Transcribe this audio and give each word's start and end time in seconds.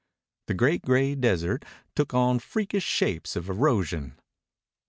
The 0.47 0.55
great 0.55 0.81
gray 0.81 1.13
desert 1.13 1.63
took 1.95 2.11
on 2.11 2.39
freakish 2.39 2.81
shapes 2.83 3.35
of 3.35 3.47
erosion. 3.47 4.17